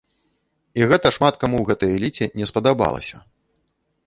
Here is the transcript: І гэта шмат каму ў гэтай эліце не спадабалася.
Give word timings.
І 0.79 0.87
гэта 0.91 1.07
шмат 1.17 1.37
каму 1.43 1.57
ў 1.59 1.65
гэтай 1.73 1.89
эліце 1.99 2.25
не 2.41 2.45
спадабалася. 2.53 3.17